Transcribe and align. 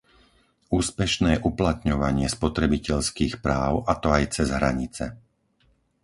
úspešné 0.79 1.31
uplatňovanie 1.49 2.25
spotrebiteľských 2.37 3.33
práv, 3.45 3.73
a 3.85 3.93
to 4.01 4.07
aj 4.17 4.23
cez 4.35 4.47
hranice. 4.57 5.05